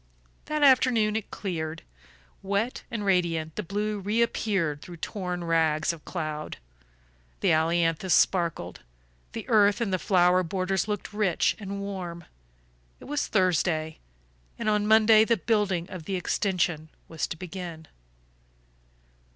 [0.45, 1.83] That afternoon it cleared.
[2.41, 6.57] Wet and radiant the blue reappeared through torn rags of cloud;
[7.41, 8.79] the ailanthus sparkled;
[9.33, 12.23] the earth in the flower borders looked rich and warm.
[12.99, 13.99] It was Thursday,
[14.57, 17.87] and on Monday the building of the extension was to begin.